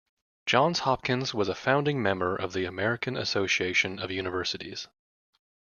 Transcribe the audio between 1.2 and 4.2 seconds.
was a founding member of the American Association of